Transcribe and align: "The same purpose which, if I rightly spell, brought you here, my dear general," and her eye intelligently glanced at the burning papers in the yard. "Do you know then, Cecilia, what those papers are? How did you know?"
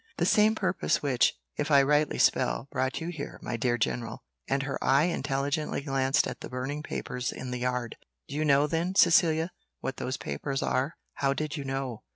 "The 0.17 0.25
same 0.25 0.55
purpose 0.55 1.03
which, 1.03 1.35
if 1.57 1.69
I 1.69 1.83
rightly 1.83 2.17
spell, 2.17 2.67
brought 2.71 2.99
you 3.01 3.09
here, 3.09 3.39
my 3.43 3.55
dear 3.55 3.77
general," 3.77 4.23
and 4.47 4.63
her 4.63 4.83
eye 4.83 5.03
intelligently 5.03 5.81
glanced 5.81 6.25
at 6.27 6.39
the 6.39 6.49
burning 6.49 6.81
papers 6.81 7.31
in 7.31 7.51
the 7.51 7.59
yard. 7.59 7.97
"Do 8.27 8.33
you 8.33 8.43
know 8.43 8.65
then, 8.65 8.95
Cecilia, 8.95 9.51
what 9.79 9.97
those 9.97 10.17
papers 10.17 10.63
are? 10.63 10.97
How 11.13 11.35
did 11.35 11.55
you 11.55 11.65
know?" 11.65 12.01